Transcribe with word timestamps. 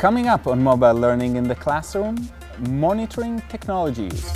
Coming 0.00 0.28
up 0.28 0.46
on 0.46 0.62
mobile 0.62 0.94
learning 0.94 1.36
in 1.36 1.44
the 1.46 1.54
classroom, 1.54 2.26
monitoring 2.70 3.42
technologies. 3.50 4.32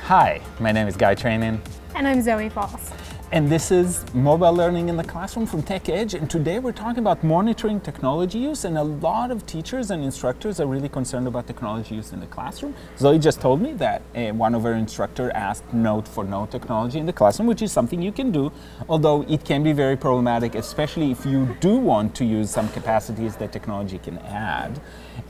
Hi, 0.00 0.40
my 0.60 0.72
name 0.72 0.88
is 0.88 0.96
Guy 0.96 1.14
Trainin. 1.14 1.60
And 1.94 2.08
I'm 2.08 2.22
Zoe 2.22 2.48
Falls. 2.48 2.97
And 3.30 3.50
this 3.50 3.70
is 3.70 4.06
Mobile 4.14 4.54
Learning 4.54 4.88
in 4.88 4.96
the 4.96 5.04
Classroom 5.04 5.44
from 5.44 5.62
TechEdge. 5.62 6.14
And 6.14 6.30
today 6.30 6.60
we're 6.60 6.72
talking 6.72 7.00
about 7.00 7.22
monitoring 7.22 7.78
technology 7.78 8.38
use. 8.38 8.64
And 8.64 8.78
a 8.78 8.82
lot 8.82 9.30
of 9.30 9.44
teachers 9.44 9.90
and 9.90 10.02
instructors 10.02 10.60
are 10.60 10.66
really 10.66 10.88
concerned 10.88 11.26
about 11.26 11.46
technology 11.46 11.94
use 11.94 12.14
in 12.14 12.20
the 12.20 12.26
classroom. 12.26 12.74
Zoe 12.96 13.18
just 13.18 13.42
told 13.42 13.60
me 13.60 13.74
that 13.74 14.00
uh, 14.16 14.28
one 14.28 14.54
of 14.54 14.62
her 14.62 14.72
instructors 14.72 15.30
asked 15.34 15.74
note 15.74 16.08
for 16.08 16.24
no 16.24 16.46
technology 16.46 16.98
in 16.98 17.04
the 17.04 17.12
classroom, 17.12 17.48
which 17.48 17.60
is 17.60 17.70
something 17.70 18.00
you 18.00 18.12
can 18.12 18.32
do, 18.32 18.50
although 18.88 19.20
it 19.28 19.44
can 19.44 19.62
be 19.62 19.72
very 19.74 19.94
problematic, 19.94 20.54
especially 20.54 21.10
if 21.10 21.26
you 21.26 21.54
do 21.60 21.76
want 21.76 22.14
to 22.14 22.24
use 22.24 22.48
some 22.50 22.70
capacities 22.70 23.36
that 23.36 23.52
technology 23.52 23.98
can 23.98 24.16
add. 24.20 24.80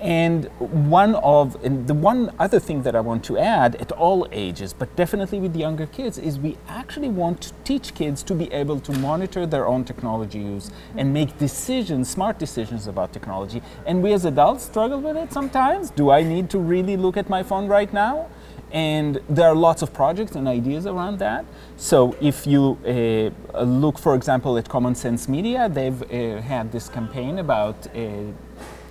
And 0.00 0.44
one 0.60 1.16
of 1.16 1.56
and 1.64 1.88
the 1.88 1.94
one 1.94 2.30
other 2.38 2.60
thing 2.60 2.82
that 2.82 2.94
I 2.94 3.00
want 3.00 3.24
to 3.24 3.38
add 3.38 3.74
at 3.76 3.90
all 3.90 4.28
ages, 4.30 4.72
but 4.72 4.94
definitely 4.94 5.40
with 5.40 5.56
younger 5.56 5.86
kids, 5.86 6.16
is 6.16 6.38
we 6.38 6.56
actually 6.68 7.08
want 7.08 7.40
to 7.40 7.52
teach 7.64 7.87
kids 7.94 8.22
to 8.24 8.34
be 8.34 8.52
able 8.52 8.80
to 8.80 8.92
monitor 8.92 9.46
their 9.46 9.66
own 9.66 9.84
technology 9.84 10.38
use 10.38 10.70
and 10.96 11.12
make 11.12 11.38
decisions, 11.38 12.08
smart 12.08 12.38
decisions 12.38 12.86
about 12.86 13.12
technology. 13.12 13.62
And 13.86 14.02
we 14.02 14.12
as 14.12 14.24
adults 14.24 14.64
struggle 14.64 15.00
with 15.00 15.16
it 15.16 15.32
sometimes. 15.32 15.90
Do 15.90 16.10
I 16.10 16.22
need 16.22 16.50
to 16.50 16.58
really 16.58 16.96
look 16.96 17.16
at 17.16 17.28
my 17.28 17.42
phone 17.42 17.66
right 17.68 17.92
now? 17.92 18.28
And 18.70 19.18
there 19.30 19.48
are 19.48 19.54
lots 19.54 19.80
of 19.80 19.94
projects 19.94 20.36
and 20.36 20.46
ideas 20.46 20.86
around 20.86 21.18
that. 21.20 21.46
So 21.76 22.14
if 22.20 22.46
you 22.46 22.76
uh, 22.84 23.62
look, 23.64 23.98
for 23.98 24.14
example, 24.14 24.58
at 24.58 24.68
Common 24.68 24.94
Sense 24.94 25.26
Media, 25.28 25.68
they've 25.68 26.02
uh, 26.02 26.42
had 26.42 26.70
this 26.70 26.88
campaign 26.88 27.38
about 27.38 27.86
uh, 27.86 28.32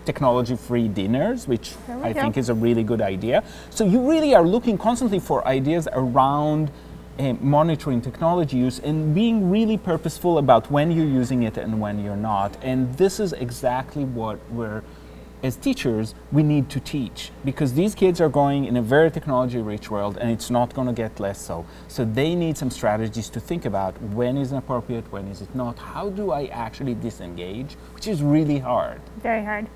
technology-free 0.06 0.88
dinners, 0.88 1.48
which 1.48 1.76
I 2.02 2.14
go. 2.14 2.22
think 2.22 2.38
is 2.38 2.50
a 2.50 2.54
really 2.56 2.84
good 2.84 3.02
idea. 3.02 3.44
So 3.70 3.84
you 3.86 4.10
really 4.10 4.34
are 4.34 4.48
looking 4.48 4.78
constantly 4.78 5.20
for 5.20 5.46
ideas 5.46 5.88
around 5.92 6.72
Uh, 7.20 7.34
monitoring 7.42 8.00
technology 8.00 8.58
use 8.58 8.78
and 8.78 9.16
being 9.16 9.50
really 9.50 9.76
purposeful 9.76 10.38
about 10.38 10.70
when 10.70 10.92
you're 10.92 11.04
using 11.04 11.42
it 11.42 11.58
and 11.58 11.82
when 11.82 12.04
you're 12.04 12.16
not. 12.16 12.56
And 12.62 12.94
this 12.96 13.20
is 13.20 13.34
exactly 13.34 14.04
what 14.04 14.38
we're 14.52 14.84
as 15.44 15.56
teachers, 15.56 16.16
we 16.32 16.42
need 16.42 16.70
to 16.70 16.80
teach 16.80 17.32
because 17.46 17.74
these 17.74 17.94
kids 17.94 18.20
are 18.20 18.30
going 18.30 18.66
in 18.66 18.78
a 18.78 18.82
very 18.82 19.12
technology 19.12 19.60
rich 19.60 19.90
world 19.90 20.18
and 20.18 20.32
it's 20.32 20.50
not 20.50 20.74
going 20.74 20.88
to 20.88 20.94
get 20.94 21.20
less 21.20 21.40
so. 21.40 21.66
So 21.88 22.06
they 22.06 22.34
need 22.36 22.58
some 22.58 22.72
strategies 22.72 23.30
to 23.30 23.40
think 23.40 23.66
about 23.66 24.00
when 24.02 24.38
is 24.38 24.52
it 24.52 24.58
appropriate, 24.58 25.12
when 25.12 25.28
is 25.28 25.42
it 25.42 25.54
not, 25.56 25.78
how 25.78 26.10
do 26.10 26.32
I 26.32 26.46
actually 26.48 26.96
disengage, 26.96 27.74
which 27.94 28.08
is 28.08 28.24
really 28.24 28.60
hard. 28.60 29.02
Very 29.22 29.44
hard. 29.44 29.68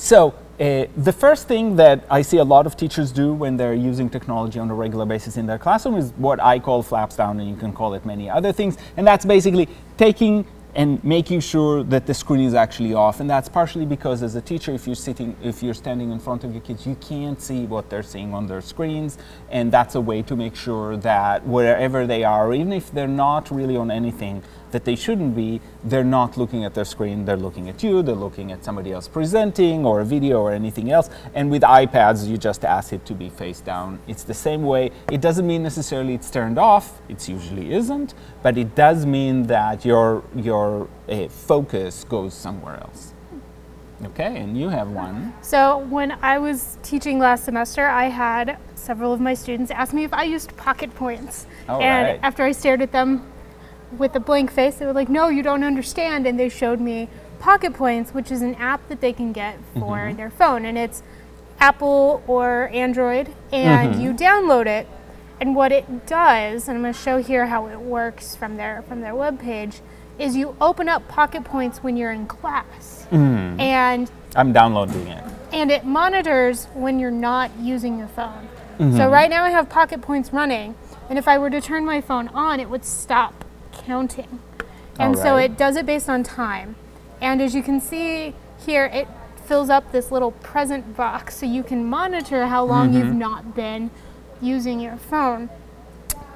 So 0.00 0.32
uh, 0.58 0.86
the 0.96 1.12
first 1.12 1.46
thing 1.46 1.76
that 1.76 2.06
I 2.08 2.22
see 2.22 2.38
a 2.38 2.44
lot 2.44 2.64
of 2.66 2.74
teachers 2.74 3.12
do 3.12 3.34
when 3.34 3.58
they're 3.58 3.74
using 3.74 4.08
technology 4.08 4.58
on 4.58 4.70
a 4.70 4.74
regular 4.74 5.04
basis 5.04 5.36
in 5.36 5.44
their 5.44 5.58
classroom 5.58 5.96
is 5.96 6.12
what 6.16 6.40
I 6.40 6.58
call 6.58 6.82
flaps 6.82 7.16
down, 7.16 7.38
and 7.38 7.46
you 7.46 7.54
can 7.54 7.74
call 7.74 7.92
it 7.92 8.06
many 8.06 8.30
other 8.30 8.50
things. 8.50 8.78
And 8.96 9.06
that's 9.06 9.26
basically 9.26 9.68
taking 9.98 10.46
and 10.74 11.04
making 11.04 11.40
sure 11.40 11.82
that 11.82 12.06
the 12.06 12.14
screen 12.14 12.46
is 12.46 12.54
actually 12.54 12.94
off. 12.94 13.20
And 13.20 13.28
that's 13.28 13.48
partially 13.48 13.84
because 13.84 14.22
as 14.22 14.36
a 14.36 14.40
teacher, 14.40 14.72
if 14.72 14.86
you're 14.86 14.96
sitting, 14.96 15.36
if 15.42 15.62
you're 15.62 15.74
standing 15.74 16.12
in 16.12 16.18
front 16.18 16.44
of 16.44 16.52
your 16.52 16.62
kids, 16.62 16.86
you 16.86 16.94
can't 16.94 17.38
see 17.38 17.66
what 17.66 17.90
they're 17.90 18.02
seeing 18.02 18.32
on 18.32 18.46
their 18.46 18.62
screens. 18.62 19.18
And 19.50 19.70
that's 19.70 19.96
a 19.96 20.00
way 20.00 20.22
to 20.22 20.34
make 20.34 20.56
sure 20.56 20.96
that 20.98 21.46
wherever 21.46 22.06
they 22.06 22.24
are, 22.24 22.54
even 22.54 22.72
if 22.72 22.90
they're 22.90 23.06
not 23.06 23.50
really 23.50 23.76
on 23.76 23.90
anything, 23.90 24.42
that 24.72 24.84
they 24.84 24.96
shouldn't 24.96 25.34
be, 25.34 25.60
they're 25.84 26.04
not 26.04 26.36
looking 26.36 26.64
at 26.64 26.74
their 26.74 26.84
screen, 26.84 27.24
they're 27.24 27.36
looking 27.36 27.68
at 27.68 27.82
you, 27.82 28.02
they're 28.02 28.14
looking 28.14 28.52
at 28.52 28.64
somebody 28.64 28.92
else 28.92 29.08
presenting 29.08 29.84
or 29.84 30.00
a 30.00 30.04
video 30.04 30.40
or 30.40 30.52
anything 30.52 30.90
else. 30.90 31.10
And 31.34 31.50
with 31.50 31.62
iPads, 31.62 32.28
you 32.28 32.36
just 32.36 32.64
ask 32.64 32.92
it 32.92 33.04
to 33.06 33.14
be 33.14 33.28
face 33.28 33.60
down. 33.60 33.98
It's 34.06 34.24
the 34.24 34.34
same 34.34 34.62
way. 34.62 34.90
It 35.10 35.20
doesn't 35.20 35.46
mean 35.46 35.62
necessarily 35.62 36.14
it's 36.14 36.30
turned 36.30 36.58
off, 36.58 37.00
it 37.08 37.28
usually 37.28 37.72
isn't, 37.72 38.14
but 38.42 38.56
it 38.56 38.74
does 38.74 39.06
mean 39.06 39.44
that 39.44 39.84
your, 39.84 40.24
your 40.34 40.88
uh, 41.08 41.28
focus 41.28 42.04
goes 42.04 42.34
somewhere 42.34 42.76
else. 42.80 43.14
Okay, 44.06 44.38
and 44.38 44.58
you 44.58 44.70
have 44.70 44.90
one. 44.90 45.34
So 45.42 45.78
when 45.90 46.12
I 46.22 46.38
was 46.38 46.78
teaching 46.82 47.18
last 47.18 47.44
semester, 47.44 47.86
I 47.86 48.04
had 48.04 48.56
several 48.74 49.12
of 49.12 49.20
my 49.20 49.34
students 49.34 49.70
ask 49.70 49.92
me 49.92 50.04
if 50.04 50.14
I 50.14 50.22
used 50.22 50.56
pocket 50.56 50.94
points. 50.94 51.46
All 51.68 51.82
and 51.82 52.06
right. 52.06 52.20
after 52.22 52.42
I 52.42 52.52
stared 52.52 52.80
at 52.80 52.92
them 52.92 53.29
with 53.96 54.14
a 54.14 54.20
blank 54.20 54.50
face, 54.50 54.76
they 54.76 54.86
were 54.86 54.92
like, 54.92 55.08
no, 55.08 55.28
you 55.28 55.42
don't 55.42 55.64
understand. 55.64 56.26
And 56.26 56.38
they 56.38 56.48
showed 56.48 56.80
me 56.80 57.08
Pocket 57.38 57.74
Points, 57.74 58.12
which 58.12 58.30
is 58.30 58.42
an 58.42 58.54
app 58.56 58.88
that 58.88 59.00
they 59.00 59.12
can 59.12 59.32
get 59.32 59.58
for 59.74 59.98
mm-hmm. 59.98 60.16
their 60.16 60.30
phone. 60.30 60.64
And 60.64 60.76
it's 60.78 61.02
Apple 61.58 62.22
or 62.26 62.70
Android, 62.72 63.34
and 63.52 63.94
mm-hmm. 63.94 64.00
you 64.00 64.12
download 64.12 64.66
it. 64.66 64.88
And 65.40 65.56
what 65.56 65.72
it 65.72 66.06
does, 66.06 66.68
and 66.68 66.76
I'm 66.76 66.82
going 66.82 66.92
to 66.92 66.98
show 66.98 67.16
here 67.16 67.46
how 67.46 67.66
it 67.68 67.80
works 67.80 68.36
from 68.36 68.56
their 68.58 68.82
from 68.82 69.00
their 69.00 69.14
webpage, 69.14 69.80
is 70.18 70.36
you 70.36 70.54
open 70.60 70.86
up 70.86 71.08
Pocket 71.08 71.44
Points 71.44 71.78
when 71.78 71.96
you're 71.96 72.12
in 72.12 72.26
class, 72.26 73.06
mm. 73.10 73.58
and 73.58 74.10
I'm 74.36 74.52
downloading 74.52 75.06
it. 75.06 75.24
And 75.52 75.70
it 75.70 75.84
monitors 75.84 76.66
when 76.74 77.00
you're 77.00 77.10
not 77.10 77.50
using 77.58 77.98
your 77.98 78.08
phone. 78.08 78.48
Mm-hmm. 78.78 78.98
So 78.98 79.10
right 79.10 79.30
now 79.30 79.44
I 79.44 79.50
have 79.50 79.70
Pocket 79.70 80.02
Points 80.02 80.30
running, 80.30 80.74
and 81.08 81.18
if 81.18 81.26
I 81.26 81.38
were 81.38 81.48
to 81.48 81.60
turn 81.60 81.86
my 81.86 82.02
phone 82.02 82.28
on, 82.28 82.60
it 82.60 82.68
would 82.68 82.84
stop 82.84 83.44
counting. 83.72 84.40
And 84.98 85.14
right. 85.14 85.22
so 85.22 85.36
it 85.36 85.56
does 85.56 85.76
it 85.76 85.86
based 85.86 86.08
on 86.08 86.22
time. 86.22 86.76
And 87.20 87.40
as 87.40 87.54
you 87.54 87.62
can 87.62 87.80
see 87.80 88.34
here, 88.64 88.86
it 88.86 89.08
fills 89.46 89.70
up 89.70 89.92
this 89.92 90.10
little 90.10 90.30
present 90.30 90.96
box 90.96 91.36
so 91.36 91.46
you 91.46 91.62
can 91.62 91.84
monitor 91.84 92.46
how 92.46 92.64
long 92.64 92.90
mm-hmm. 92.90 92.98
you've 92.98 93.16
not 93.16 93.54
been 93.54 93.90
using 94.40 94.80
your 94.80 94.96
phone. 94.96 95.50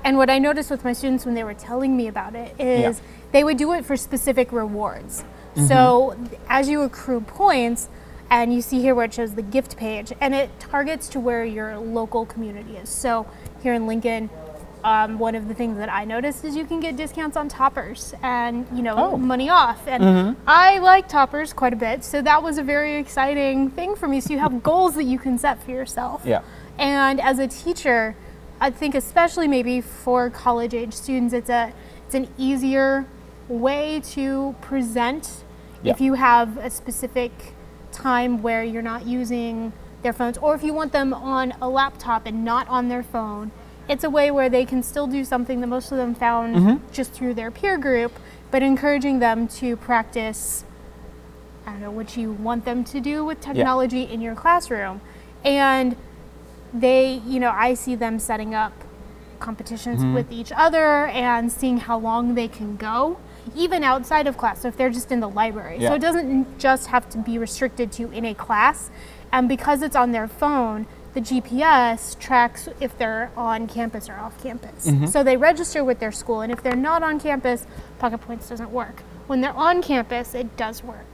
And 0.03 0.17
what 0.19 0.29
I 0.29 0.39
noticed 0.39 0.71
with 0.71 0.85
my 0.85 0.93
students 0.93 1.25
when 1.25 1.35
they 1.35 1.45
were 1.45 1.55
telling 1.55 1.97
me 1.97 2.09
about 2.09 2.35
it 2.35 2.55
is 2.59 2.99
yeah. 2.99 3.07
they 3.33 3.45
would 3.45 3.57
do 3.57 3.73
it 3.73 3.85
for 3.85 3.97
specific 3.97 4.53
rewards. 4.53 5.23
Mm-hmm. 5.23 5.67
So 5.67 6.19
as 6.49 6.69
you 6.69 6.83
accrue 6.83 7.21
points, 7.21 7.89
and 8.31 8.53
you 8.53 8.63
see 8.63 8.81
here 8.81 8.95
where 8.95 9.05
it 9.05 9.15
shows 9.15 9.35
the 9.35 9.43
gift 9.43 9.77
page, 9.77 10.13
and 10.21 10.35
it 10.35 10.59
targets 10.59 11.09
to 11.11 11.21
where 11.21 11.45
your 11.45 11.79
local 11.79 12.27
community 12.27 12.77
is. 12.77 12.89
So 12.89 13.27
here 13.63 13.75
in 13.75 13.87
Lincoln, 13.87 14.29
um, 14.85 15.19
one 15.19 15.35
of 15.35 15.49
the 15.49 15.55
things 15.55 15.79
that 15.79 15.91
I 15.91 16.05
noticed 16.05 16.45
is 16.45 16.55
you 16.55 16.67
can 16.67 16.79
get 16.79 16.95
discounts 16.95 17.39
on 17.39 17.49
toppers 17.49 18.15
and 18.23 18.67
you 18.73 18.83
know 18.83 18.95
oh. 18.97 19.17
money 19.17 19.49
off. 19.49 19.89
And 19.89 20.03
mm-hmm. 20.03 20.43
I 20.47 20.79
like 20.79 21.09
toppers 21.09 21.55
quite 21.55 21.73
a 21.73 21.77
bit, 21.77 22.05
so 22.05 22.21
that 22.21 22.43
was 22.43 22.59
a 22.59 22.63
very 22.63 22.97
exciting 22.97 23.71
thing 23.71 23.97
for 23.97 24.07
me. 24.07 24.21
So 24.21 24.35
you 24.35 24.39
have 24.39 24.63
goals 24.63 24.95
that 24.97 25.05
you 25.05 25.19
can 25.19 25.39
set 25.39 25.63
for 25.63 25.71
yourself. 25.71 26.23
Yeah. 26.25 26.43
And 26.79 27.19
as 27.21 27.39
a 27.39 27.49
teacher, 27.49 28.15
I 28.61 28.71
think 28.71 28.95
especially 28.95 29.49
maybe 29.49 29.81
for 29.81 30.29
college 30.29 30.75
age 30.75 30.93
students, 30.93 31.33
it's 31.33 31.51
a 31.51 31.73
it's 32.05 32.15
an 32.15 32.29
easier 32.37 33.07
way 33.49 34.01
to 34.11 34.55
present 34.61 35.45
yeah. 35.83 35.93
if 35.93 36.01
you 36.01 36.15
have 36.15 36.59
a 36.59 36.69
specific 36.69 37.33
time 37.91 38.43
where 38.43 38.63
you're 38.63 38.83
not 38.83 39.07
using 39.07 39.73
their 40.03 40.13
phones, 40.13 40.37
or 40.37 40.55
if 40.55 40.63
you 40.63 40.75
want 40.75 40.93
them 40.93 41.15
on 41.15 41.55
a 41.63 41.69
laptop 41.71 42.27
and 42.27 42.45
not 42.45 42.69
on 42.69 42.89
their 42.89 43.03
phone 43.03 43.51
it's 43.89 44.05
a 44.05 44.11
way 44.11 44.31
where 44.31 44.49
they 44.49 44.65
can 44.65 44.83
still 44.83 45.07
do 45.07 45.25
something 45.25 45.61
that 45.61 45.67
most 45.67 45.93
of 45.93 45.99
them 45.99 46.15
found 46.15 46.57
mm-hmm. 46.57 46.93
just 46.93 47.13
through 47.13 47.35
their 47.35 47.51
peer 47.51 47.77
group, 47.77 48.13
but 48.51 48.63
encouraging 48.63 49.19
them 49.19 49.47
to 49.49 49.77
practice, 49.77 50.65
I 51.67 51.73
don't 51.73 51.81
know, 51.81 51.91
what 51.91 52.17
you 52.17 52.33
want 52.33 52.65
them 52.65 52.85
to 52.85 53.01
do 53.01 53.25
with 53.25 53.41
technology 53.41 54.01
yeah. 54.01 54.09
in 54.15 54.21
your 54.21 54.35
classroom. 54.35 55.01
And 55.45 55.97
they, 56.73 57.21
you 57.27 57.39
know, 57.41 57.51
I 57.51 57.75
see 57.75 57.95
them 57.95 58.19
setting 58.19 58.55
up 58.55 58.73
competitions 59.39 60.01
mm-hmm. 60.01 60.15
with 60.15 60.33
each 60.33 60.53
other 60.57 61.07
and 61.07 61.53
seeing 61.53 61.79
how 61.79 61.99
long 61.99 62.35
they 62.35 62.49
can 62.49 62.77
go, 62.77 63.19
even 63.55 63.85
outside 63.85 64.27
of 64.27 64.39
class. 64.39 64.63
So 64.63 64.69
if 64.69 64.77
they're 64.77 64.91
just 64.91 65.13
in 65.13 65.21
the 65.21 65.29
library. 65.29 65.79
Yeah. 65.79 65.91
So 65.91 65.95
it 65.97 66.01
doesn't 66.01 66.59
just 66.59 66.87
have 66.87 67.09
to 67.11 67.19
be 67.19 67.37
restricted 67.37 67.93
to 67.93 68.11
in 68.11 68.25
a 68.25 68.35
class. 68.35 68.91
And 69.31 69.49
because 69.49 69.83
it's 69.83 69.97
on 69.97 70.13
their 70.13 70.29
phone, 70.29 70.87
the 71.15 71.21
GPS 71.21 72.19
tracks 72.19 72.69
if 72.81 72.99
they're 72.99 73.31
on 73.37 73.69
campus 73.69 74.09
or 74.09 74.15
off 74.15 74.41
campus. 74.43 74.87
Mm-hmm. 74.87 75.07
So 75.07 75.23
they 75.23 75.37
register 75.37 75.85
with 75.85 76.01
their 76.01 76.13
school, 76.13 76.41
and 76.41 76.53
if 76.53 76.63
they're 76.63 76.77
not 76.77 77.03
on 77.03 77.21
campus, 77.21 77.67
Pocket 77.99 78.19
Points 78.19 78.49
doesn't 78.49 78.71
work. 78.71 79.01
When 79.29 79.41
they're 79.41 79.57
on 79.57 79.81
campus, 79.81 80.35
it 80.35 80.57
does 80.57 80.83
work. 80.83 81.07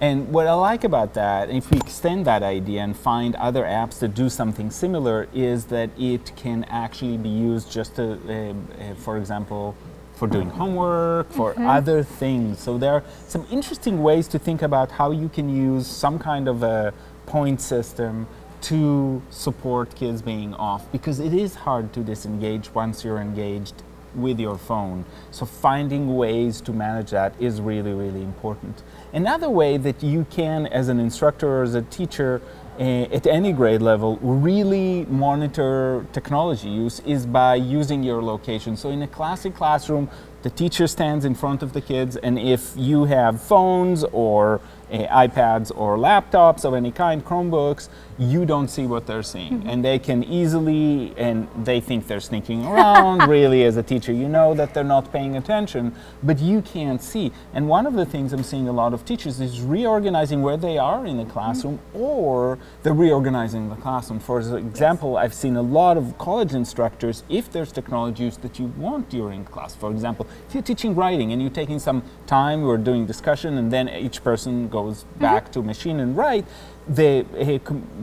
And 0.00 0.28
what 0.32 0.46
I 0.46 0.52
like 0.52 0.84
about 0.84 1.14
that, 1.14 1.50
if 1.50 1.72
we 1.72 1.78
extend 1.78 2.24
that 2.26 2.44
idea 2.44 2.82
and 2.82 2.96
find 2.96 3.34
other 3.34 3.64
apps 3.64 3.98
that 3.98 4.14
do 4.14 4.28
something 4.28 4.70
similar, 4.70 5.28
is 5.34 5.66
that 5.66 5.90
it 5.98 6.32
can 6.36 6.64
actually 6.64 7.16
be 7.16 7.28
used 7.28 7.72
just 7.72 7.96
to, 7.96 8.12
uh, 8.12 8.52
uh, 8.82 8.94
for 8.94 9.16
example, 9.16 9.74
for 10.14 10.28
doing 10.28 10.50
homework, 10.50 11.30
for 11.32 11.52
mm-hmm. 11.52 11.66
other 11.66 12.04
things. 12.04 12.60
So 12.60 12.78
there 12.78 12.92
are 12.92 13.04
some 13.26 13.46
interesting 13.50 14.02
ways 14.02 14.28
to 14.28 14.38
think 14.38 14.62
about 14.62 14.92
how 14.92 15.10
you 15.10 15.28
can 15.28 15.48
use 15.48 15.86
some 15.86 16.18
kind 16.18 16.46
of 16.46 16.62
a 16.62 16.92
point 17.26 17.60
system 17.60 18.26
to 18.62 19.22
support 19.30 19.94
kids 19.94 20.22
being 20.22 20.54
off 20.54 20.90
because 20.92 21.20
it 21.20 21.32
is 21.32 21.54
hard 21.54 21.92
to 21.92 22.00
disengage 22.00 22.74
once 22.74 23.04
you're 23.04 23.18
engaged 23.18 23.82
with 24.14 24.40
your 24.40 24.56
phone. 24.56 25.04
So 25.30 25.46
finding 25.46 26.16
ways 26.16 26.60
to 26.62 26.72
manage 26.72 27.10
that 27.10 27.34
is 27.38 27.60
really, 27.60 27.92
really 27.92 28.22
important. 28.22 28.82
Another 29.12 29.50
way 29.50 29.76
that 29.76 30.02
you 30.02 30.26
can, 30.30 30.66
as 30.66 30.88
an 30.88 30.98
instructor 30.98 31.48
or 31.48 31.62
as 31.62 31.74
a 31.74 31.82
teacher, 31.82 32.40
uh, 32.78 32.82
at 32.82 33.26
any 33.26 33.52
grade 33.52 33.82
level, 33.82 34.18
really 34.18 35.04
monitor 35.06 36.06
technology 36.12 36.68
use 36.68 37.00
is 37.00 37.26
by 37.26 37.56
using 37.56 38.02
your 38.02 38.22
location. 38.22 38.76
So 38.76 38.90
in 38.90 39.02
a 39.02 39.08
classic 39.08 39.54
classroom, 39.54 40.08
the 40.42 40.50
teacher 40.50 40.86
stands 40.86 41.24
in 41.24 41.34
front 41.34 41.64
of 41.64 41.72
the 41.72 41.80
kids, 41.80 42.16
and 42.16 42.38
if 42.38 42.72
you 42.76 43.06
have 43.06 43.42
phones 43.42 44.04
or 44.04 44.60
iPads 44.90 45.72
or 45.74 45.96
laptops 45.96 46.64
of 46.64 46.74
any 46.74 46.90
kind, 46.90 47.24
Chromebooks, 47.24 47.88
you 48.18 48.44
don't 48.44 48.68
see 48.68 48.86
what 48.86 49.06
they're 49.06 49.22
seeing. 49.22 49.60
Mm-hmm. 49.60 49.68
And 49.68 49.84
they 49.84 49.98
can 49.98 50.24
easily, 50.24 51.14
and 51.16 51.48
they 51.64 51.80
think 51.80 52.06
they're 52.06 52.20
sneaking 52.20 52.64
around. 52.66 53.28
really, 53.28 53.64
as 53.64 53.76
a 53.76 53.82
teacher, 53.82 54.12
you 54.12 54.28
know 54.28 54.54
that 54.54 54.74
they're 54.74 54.84
not 54.84 55.12
paying 55.12 55.36
attention, 55.36 55.94
but 56.22 56.38
you 56.38 56.62
can't 56.62 57.02
see. 57.02 57.32
And 57.54 57.68
one 57.68 57.86
of 57.86 57.94
the 57.94 58.04
things 58.04 58.32
I'm 58.32 58.42
seeing 58.42 58.68
a 58.68 58.72
lot 58.72 58.92
of 58.92 59.04
teachers 59.04 59.40
is 59.40 59.62
reorganizing 59.62 60.42
where 60.42 60.56
they 60.56 60.78
are 60.78 61.06
in 61.06 61.16
the 61.16 61.24
classroom 61.24 61.78
mm-hmm. 61.78 61.98
or 61.98 62.58
they're 62.82 62.92
reorganizing 62.92 63.68
the 63.68 63.76
classroom. 63.76 64.20
For 64.20 64.40
example, 64.40 65.14
yes. 65.14 65.24
I've 65.24 65.34
seen 65.34 65.56
a 65.56 65.62
lot 65.62 65.96
of 65.96 66.18
college 66.18 66.54
instructors, 66.54 67.22
if 67.28 67.50
there's 67.50 67.72
technology 67.72 68.24
use 68.24 68.36
that 68.38 68.58
you 68.58 68.66
want 68.76 69.08
during 69.08 69.44
class, 69.44 69.74
for 69.74 69.90
example, 69.90 70.26
if 70.48 70.54
you're 70.54 70.62
teaching 70.62 70.94
writing 70.94 71.32
and 71.32 71.40
you're 71.40 71.50
taking 71.50 71.78
some 71.78 72.02
time, 72.26 72.62
we're 72.62 72.76
doing 72.76 73.06
discussion, 73.06 73.58
and 73.58 73.72
then 73.72 73.88
each 73.88 74.22
person 74.22 74.68
goes 74.68 74.77
back 75.18 75.44
mm-hmm. 75.44 75.52
to 75.52 75.62
machine 75.62 76.00
and 76.00 76.16
write, 76.16 76.44
the, 76.88 77.26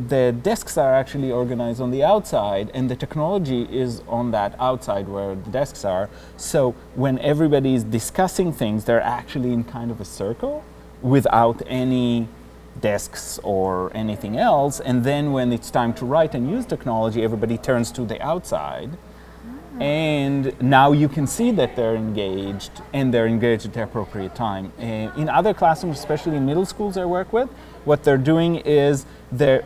the 0.08 0.36
desks 0.44 0.78
are 0.78 0.94
actually 0.94 1.32
organized 1.32 1.82
on 1.82 1.92
the 1.92 2.04
outside 2.04 2.70
and 2.74 2.90
the 2.90 2.96
technology 2.96 3.64
is 3.72 4.02
on 4.08 4.32
that 4.32 4.56
outside 4.60 5.08
where 5.08 5.36
the 5.36 5.50
desks 5.50 5.84
are. 5.84 6.10
So 6.38 6.76
when 6.94 7.18
everybody 7.20 7.74
is 7.74 7.84
discussing 7.84 8.54
things, 8.54 8.86
they're 8.86 9.02
actually 9.02 9.54
in 9.54 9.64
kind 9.64 9.90
of 9.90 10.00
a 10.00 10.06
circle 10.06 10.64
without 11.02 11.62
any 11.68 12.28
desks 12.80 13.40
or 13.44 13.92
anything 13.96 14.38
else. 14.38 14.80
And 14.80 15.04
then 15.04 15.32
when 15.32 15.52
it's 15.52 15.72
time 15.72 15.94
to 15.96 16.06
write 16.06 16.36
and 16.36 16.50
use 16.50 16.66
technology, 16.66 17.24
everybody 17.24 17.58
turns 17.58 17.92
to 17.94 18.04
the 18.06 18.22
outside 18.22 18.98
and 19.80 20.60
now 20.62 20.92
you 20.92 21.10
can 21.10 21.28
see 21.28 21.52
that 21.52 21.76
they're 21.76 21.96
engaged 21.96 22.72
and 22.94 23.14
they're 23.14 23.28
engaged 23.28 23.66
at 23.66 23.74
the 23.74 23.84
appropriate 23.84 24.36
time. 24.36 24.72
And 24.78 25.16
in 25.18 25.30
other 25.30 25.54
classrooms, 25.54 26.00
especially 26.00 26.38
in 26.38 26.46
middle 26.46 26.66
schools 26.66 26.98
I 26.98 27.06
work 27.06 27.34
with, 27.34 27.50
what 27.86 28.04
they're 28.04 28.18
doing 28.18 28.58
is 28.58 29.06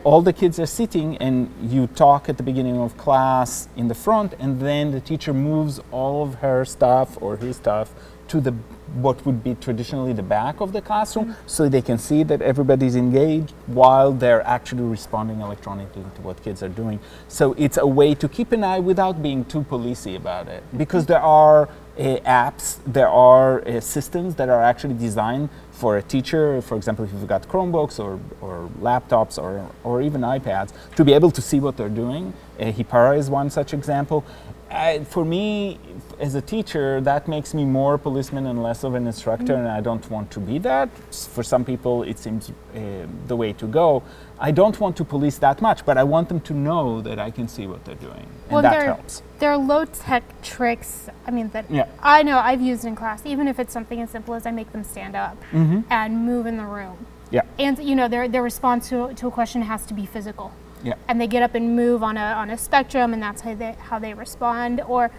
all 0.04 0.22
the 0.22 0.34
kids 0.34 0.60
are 0.60 0.66
sitting 0.66 1.18
and 1.18 1.50
you 1.62 1.88
talk 1.88 2.30
at 2.30 2.38
the 2.38 2.44
beginning 2.44 2.78
of 2.78 2.98
class 2.98 3.68
in 3.76 3.88
the 3.88 3.96
front 3.96 4.34
and 4.40 4.60
then 4.60 4.92
the 4.92 5.00
teacher 5.00 5.34
moves 5.34 5.80
all 5.92 6.24
of 6.24 6.36
her 6.36 6.66
stuff 6.66 7.18
or 7.22 7.38
his 7.38 7.58
stuff 7.58 7.94
to 8.28 8.40
the 8.40 8.54
what 8.96 9.24
would 9.26 9.44
be 9.44 9.56
traditionally 9.56 10.14
the 10.14 10.24
back 10.24 10.62
of 10.62 10.72
the 10.72 10.82
classroom 10.82 11.26
mm-hmm. 11.26 11.48
so 11.48 11.70
they 11.70 11.82
can 11.82 11.98
see 11.98 12.24
that 12.24 12.42
everybody's 12.42 12.96
engaged 12.96 13.54
while 13.68 14.12
they're 14.12 14.46
actually 14.48 14.84
responding 14.84 15.42
electronically 15.42 16.04
to 16.16 16.22
what 16.22 16.42
kids 16.44 16.64
are 16.64 16.70
doing. 16.70 17.00
So 17.28 17.54
it's 17.54 17.78
a 17.78 17.86
way 17.86 18.16
to 18.16 18.28
keep 18.28 18.52
an 18.52 18.64
eye 18.64 18.80
without 18.80 19.22
being 19.22 19.46
too 19.46 19.62
policey 19.62 20.16
about 20.16 20.48
it 20.48 20.64
because 20.78 21.06
there 21.06 21.22
are 21.22 21.70
uh, 22.00 22.18
apps, 22.26 22.80
there 22.86 23.10
are 23.10 23.68
uh, 23.68 23.80
systems 23.80 24.36
that 24.36 24.50
are 24.50 24.64
actually 24.64 24.96
designed 24.96 25.50
for 25.80 25.98
a 25.98 26.02
teacher, 26.02 26.62
for 26.62 26.76
example, 26.76 27.06
if 27.06 27.14
you've 27.14 27.26
got 27.26 27.48
Chromebooks 27.48 28.00
or, 28.00 28.20
or 28.42 28.70
laptops 28.82 29.42
or, 29.42 29.66
or 29.86 30.02
even 30.02 30.22
iPads, 30.22 30.74
to 30.98 31.06
be 31.06 31.14
able 31.14 31.32
to 31.32 31.42
see 31.42 31.62
what 31.62 31.78
they're 31.78 31.88
doing. 31.88 32.34
Uh, 32.60 32.72
Hapara 32.72 33.18
is 33.18 33.30
one 33.30 33.50
such 33.50 33.74
example. 33.74 34.26
Uh, 34.70 35.04
for 35.04 35.26
me, 35.26 35.80
as 36.20 36.36
a 36.36 36.42
teacher, 36.42 37.02
that 37.02 37.28
makes 37.28 37.56
me 37.56 37.66
more 37.66 37.96
a 37.96 38.00
policeman 38.00 38.46
and 38.46 38.62
less 38.62 38.84
of 38.84 38.94
an 38.94 39.08
instructor, 39.08 39.54
mm. 39.54 39.60
and 39.60 39.68
I 39.68 39.82
don't 39.82 40.08
want 40.12 40.30
to 40.32 40.40
be 40.40 40.60
that. 40.60 40.90
For 41.12 41.42
some 41.42 41.66
people, 41.66 42.04
it 42.04 42.20
seems 42.20 42.50
uh, 42.50 43.08
the 43.28 43.36
way 43.36 43.54
to 43.54 43.66
go. 43.66 44.04
I 44.40 44.52
don't 44.52 44.80
want 44.80 44.96
to 44.98 45.04
police 45.06 45.40
that 45.40 45.60
much, 45.60 45.86
but 45.86 45.98
I 45.98 46.04
want 46.04 46.30
them 46.30 46.40
to 46.42 46.54
know 46.54 47.02
that 47.02 47.18
I 47.18 47.32
can 47.32 47.48
see 47.48 47.66
what 47.66 47.84
they're 47.84 47.96
doing, 47.96 48.28
and 48.44 48.52
well, 48.52 48.62
that 48.62 48.72
they're, 48.72 48.94
helps. 48.94 49.24
There 49.40 49.52
are 49.52 49.58
low 49.58 49.86
tech 49.86 50.24
tricks. 50.44 51.10
I 51.26 51.32
mean, 51.32 51.50
that 51.50 51.66
yeah. 51.72 51.88
I 52.04 52.22
know 52.22 52.38
I've 52.38 52.62
used 52.62 52.86
in 52.86 52.96
class, 52.96 53.26
even 53.26 53.48
if 53.48 53.58
it's 53.58 53.74
something 53.74 54.00
as 54.02 54.12
simple 54.12 54.36
as 54.36 54.46
I 54.46 54.52
make 54.52 54.72
them 54.72 54.84
stand 54.84 55.16
up 55.16 55.36
mm-hmm. 55.52 55.82
and 55.90 56.26
move 56.26 56.46
in 56.46 56.58
the 56.58 56.66
room. 56.66 57.08
Yeah. 57.32 57.42
And 57.58 57.80
you 57.80 57.96
know, 57.96 58.08
their 58.08 58.28
their 58.28 58.44
response 58.44 58.90
to, 58.90 59.16
to 59.16 59.28
a 59.28 59.32
question 59.32 59.64
has 59.64 59.86
to 59.88 59.96
be 59.96 60.06
physical. 60.06 60.54
Yeah. 60.84 60.94
And 61.08 61.20
they 61.20 61.28
get 61.28 61.44
up 61.44 61.56
and 61.56 61.76
move 61.76 62.04
on 62.04 62.18
a 62.18 62.22
on 62.22 62.50
a 62.50 62.58
spectrum, 62.58 63.14
and 63.14 63.22
that's 63.22 63.42
how 63.42 63.56
they 63.56 63.74
how 63.74 64.00
they 64.00 64.14
respond. 64.14 64.82
Or 64.82 65.12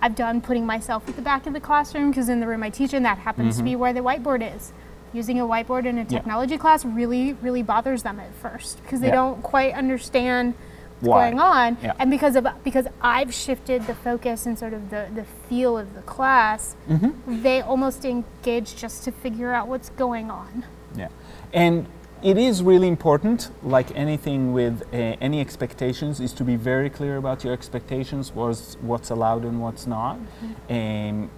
I've 0.00 0.14
done 0.14 0.40
putting 0.40 0.66
myself 0.66 1.08
at 1.08 1.16
the 1.16 1.22
back 1.22 1.46
of 1.46 1.52
the 1.52 1.60
classroom 1.60 2.10
because 2.10 2.28
in 2.28 2.40
the 2.40 2.46
room 2.46 2.62
I 2.62 2.70
teach 2.70 2.94
in, 2.94 3.02
that 3.02 3.18
happens 3.18 3.54
mm-hmm. 3.54 3.58
to 3.58 3.64
be 3.64 3.70
mm-hmm. 3.72 3.80
where 3.80 3.92
the 3.92 4.00
whiteboard 4.00 4.56
is. 4.56 4.72
Using 5.12 5.40
a 5.40 5.44
whiteboard 5.44 5.86
in 5.86 5.96
a 5.96 6.04
technology 6.04 6.54
yeah. 6.54 6.60
class 6.60 6.84
really, 6.84 7.32
really 7.34 7.62
bothers 7.62 8.02
them 8.02 8.20
at 8.20 8.34
first 8.34 8.82
because 8.82 9.00
they 9.00 9.06
yeah. 9.06 9.14
don't 9.14 9.42
quite 9.42 9.72
understand 9.72 10.52
what's 11.00 11.08
Why? 11.08 11.30
going 11.30 11.40
on. 11.40 11.78
Yeah. 11.82 11.94
And 11.98 12.10
because 12.10 12.36
of 12.36 12.46
because 12.62 12.86
I've 13.00 13.32
shifted 13.32 13.86
the 13.86 13.94
focus 13.94 14.44
and 14.44 14.58
sort 14.58 14.74
of 14.74 14.90
the, 14.90 15.08
the 15.14 15.24
feel 15.48 15.78
of 15.78 15.94
the 15.94 16.02
class, 16.02 16.76
mm-hmm. 16.88 17.42
they 17.42 17.62
almost 17.62 18.04
engage 18.04 18.76
just 18.76 19.04
to 19.04 19.12
figure 19.12 19.52
out 19.52 19.66
what's 19.66 19.88
going 19.90 20.30
on. 20.30 20.66
Yeah. 20.94 21.08
And 21.54 21.86
it 22.22 22.36
is 22.36 22.62
really 22.62 22.88
important, 22.88 23.50
like 23.62 23.94
anything 23.94 24.52
with 24.52 24.82
uh, 24.92 24.96
any 25.20 25.40
expectations, 25.40 26.20
is 26.20 26.32
to 26.34 26.44
be 26.44 26.56
very 26.56 26.90
clear 26.90 27.16
about 27.16 27.44
your 27.44 27.52
expectations, 27.52 28.32
what's, 28.34 28.74
what's 28.76 29.10
allowed 29.10 29.44
and 29.44 29.60
what's 29.60 29.86
not. 29.86 30.18
Mm-hmm. 30.18 30.72
Um, 30.72 31.30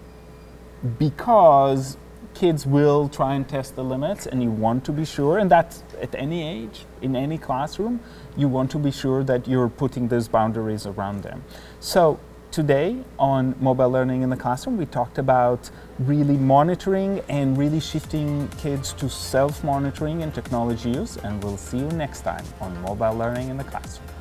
because 0.98 1.96
kids 2.32 2.64
will 2.64 3.08
try 3.08 3.34
and 3.34 3.46
test 3.48 3.76
the 3.76 3.84
limits, 3.84 4.26
and 4.26 4.42
you 4.42 4.50
want 4.50 4.84
to 4.84 4.92
be 4.92 5.04
sure, 5.04 5.38
and 5.38 5.50
that's 5.50 5.82
at 6.00 6.14
any 6.14 6.42
age, 6.42 6.86
in 7.02 7.14
any 7.14 7.36
classroom, 7.36 8.00
you 8.36 8.48
want 8.48 8.70
to 8.70 8.78
be 8.78 8.90
sure 8.90 9.22
that 9.24 9.46
you're 9.46 9.68
putting 9.68 10.08
those 10.08 10.28
boundaries 10.28 10.86
around 10.86 11.22
them. 11.22 11.44
So 11.80 12.18
Today 12.50 12.96
on 13.16 13.54
mobile 13.60 13.90
learning 13.90 14.22
in 14.22 14.30
the 14.30 14.36
classroom, 14.36 14.76
we 14.76 14.84
talked 14.84 15.18
about 15.18 15.70
really 16.00 16.36
monitoring 16.36 17.20
and 17.28 17.56
really 17.56 17.78
shifting 17.78 18.48
kids 18.58 18.92
to 18.94 19.08
self 19.08 19.62
monitoring 19.62 20.24
and 20.24 20.34
technology 20.34 20.90
use. 20.90 21.16
And 21.18 21.40
we'll 21.44 21.56
see 21.56 21.78
you 21.78 21.88
next 21.90 22.22
time 22.22 22.44
on 22.60 22.76
mobile 22.82 23.16
learning 23.16 23.50
in 23.50 23.56
the 23.56 23.62
classroom. 23.62 24.19